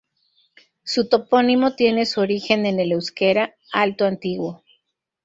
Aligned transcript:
Su 0.83 1.07
topónimo 1.09 1.75
tiene 1.75 2.07
su 2.07 2.21
origen 2.21 2.65
en 2.65 2.79
el 2.79 2.91
euskera: 2.93 3.53
Alto 3.71 4.05
Antiguo. 4.05 4.63